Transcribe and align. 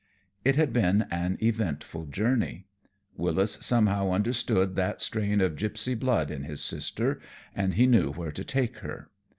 It 0.43 0.55
had 0.55 0.73
been 0.73 1.03
an 1.11 1.37
eventful 1.43 2.07
journey. 2.07 2.65
Wyllis 3.17 3.59
somehow 3.61 4.09
understood 4.13 4.73
that 4.75 4.99
strain 4.99 5.41
of 5.41 5.55
gypsy 5.55 5.93
blood 5.93 6.31
in 6.31 6.41
his 6.43 6.63
sister, 6.63 7.21
and 7.55 7.75
he 7.75 7.85
knew 7.85 8.11
where 8.11 8.31
to 8.31 8.43
take 8.43 8.77
her. 8.77 9.11